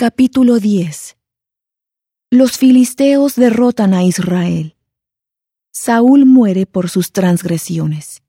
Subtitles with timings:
[0.00, 1.16] Capítulo 10
[2.30, 4.76] Los filisteos derrotan a Israel.
[5.72, 8.22] Saúl muere por sus transgresiones.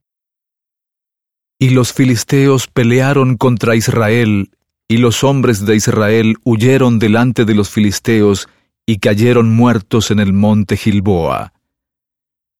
[1.59, 4.49] Y los filisteos pelearon contra Israel,
[4.87, 8.49] y los hombres de Israel huyeron delante de los filisteos
[8.87, 11.53] y cayeron muertos en el monte Gilboa.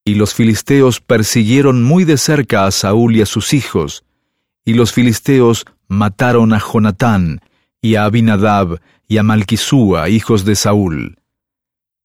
[0.06, 4.04] Y los filisteos persiguieron muy de cerca a Saúl y a sus hijos,
[4.66, 7.42] y los filisteos mataron a Jonatán,
[7.82, 11.18] y a Abinadab, y a Malquisúa, hijos de Saúl.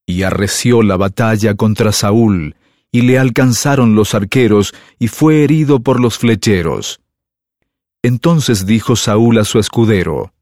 [0.06, 2.56] Y arreció la batalla contra Saúl,
[2.92, 7.00] y le alcanzaron los arqueros, y fue herido por los flecheros.
[8.02, 10.32] Entonces dijo Saúl a su escudero,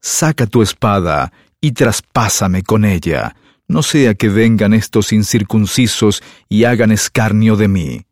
[0.00, 6.90] Saca tu espada, y traspásame con ella, no sea que vengan estos incircuncisos y hagan
[6.90, 8.06] escarnio de mí.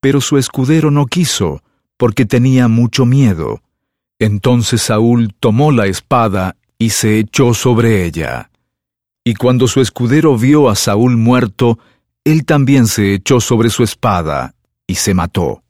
[0.00, 1.62] Pero su escudero no quiso,
[1.96, 3.62] porque tenía mucho miedo.
[4.18, 8.50] Entonces Saúl tomó la espada y se echó sobre ella.
[9.24, 11.78] Y cuando su escudero vio a Saúl muerto,
[12.24, 14.54] él también se echó sobre su espada
[14.86, 15.62] y se mató.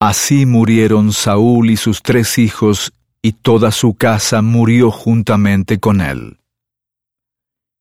[0.00, 2.92] Así murieron Saúl y sus tres hijos,
[3.22, 6.38] y toda su casa murió juntamente con él.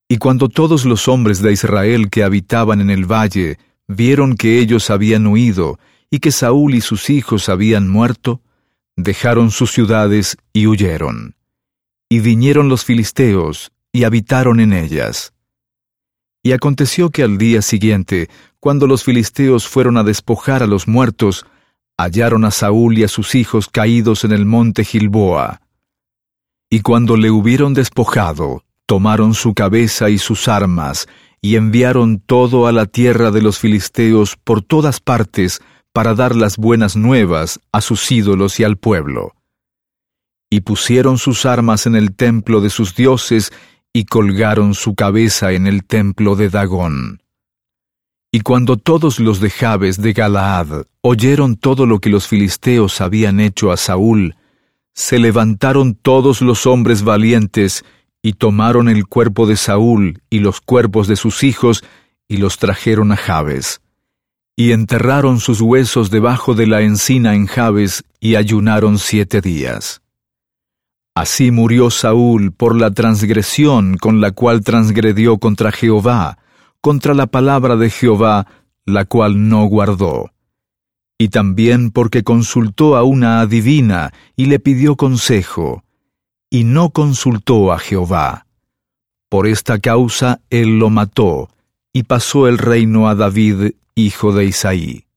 [0.10, 4.90] Y cuando todos los hombres de Israel que habitaban en el valle vieron que ellos
[4.90, 8.42] habían huido y que Saúl y sus hijos habían muerto,
[9.04, 11.36] dejaron sus ciudades y huyeron.
[12.10, 15.34] Y vinieron los filisteos, y habitaron en ellas.
[16.44, 21.46] Y aconteció que al día siguiente, cuando los filisteos fueron a despojar a los muertos,
[21.98, 25.62] hallaron a Saúl y a sus hijos caídos en el monte Gilboa.
[26.70, 31.08] Y cuando le hubieron despojado, tomaron su cabeza y sus armas,
[31.42, 35.62] y enviaron todo a la tierra de los filisteos por todas partes,
[36.00, 39.34] para dar las buenas nuevas a sus ídolos y al pueblo
[40.50, 43.52] y pusieron sus armas en el templo de sus dioses,
[43.92, 47.24] y colgaron su cabeza en el templo de Dagón.
[48.32, 53.40] Y cuando todos los de Jabes de Galaad oyeron todo lo que los filisteos habían
[53.40, 54.36] hecho a Saúl,
[54.94, 57.84] se levantaron todos los hombres valientes,
[58.22, 61.84] y tomaron el cuerpo de Saúl y los cuerpos de sus hijos,
[62.28, 63.82] y los trajeron a Jabes.
[64.60, 70.02] Y enterraron sus huesos debajo de la encina en Jabes, y ayunaron siete días.
[71.16, 76.40] Así murió Saúl por la transgresión con la cual transgredió contra Jehová,
[76.82, 78.48] contra la palabra de Jehová,
[78.86, 80.32] la cual no guardó.
[81.18, 85.86] Y también porque consultó a una adivina y le pidió consejo,
[86.50, 88.46] y no consultó a Jehová.
[89.30, 91.50] Por esta causa él lo mató,
[91.94, 93.72] y pasó el reino a David,
[94.06, 95.09] hijo de Isaí.